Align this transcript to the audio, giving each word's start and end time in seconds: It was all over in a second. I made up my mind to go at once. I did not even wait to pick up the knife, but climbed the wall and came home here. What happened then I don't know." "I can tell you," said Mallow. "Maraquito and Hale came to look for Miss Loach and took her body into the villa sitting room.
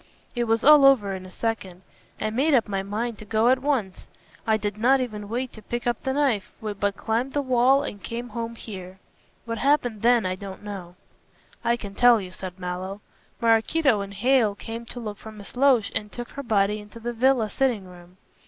It 0.33 0.45
was 0.45 0.63
all 0.63 0.83
over 0.83 1.13
in 1.13 1.27
a 1.27 1.29
second. 1.29 1.83
I 2.19 2.31
made 2.31 2.55
up 2.55 2.67
my 2.67 2.81
mind 2.81 3.19
to 3.19 3.23
go 3.25 3.49
at 3.49 3.59
once. 3.61 4.07
I 4.47 4.57
did 4.57 4.79
not 4.79 4.99
even 4.99 5.29
wait 5.29 5.53
to 5.53 5.61
pick 5.61 5.85
up 5.85 6.01
the 6.01 6.11
knife, 6.13 6.51
but 6.59 6.97
climbed 6.97 7.33
the 7.33 7.41
wall 7.43 7.83
and 7.83 8.01
came 8.01 8.29
home 8.29 8.55
here. 8.55 8.97
What 9.45 9.59
happened 9.59 10.01
then 10.01 10.25
I 10.25 10.33
don't 10.33 10.63
know." 10.63 10.95
"I 11.63 11.77
can 11.77 11.93
tell 11.93 12.19
you," 12.19 12.31
said 12.31 12.57
Mallow. 12.57 12.99
"Maraquito 13.39 14.01
and 14.01 14.15
Hale 14.15 14.55
came 14.55 14.85
to 14.87 14.99
look 14.99 15.19
for 15.19 15.31
Miss 15.31 15.55
Loach 15.55 15.91
and 15.93 16.11
took 16.11 16.29
her 16.29 16.41
body 16.41 16.79
into 16.79 16.99
the 16.99 17.13
villa 17.13 17.47
sitting 17.51 17.85
room. 17.85 18.17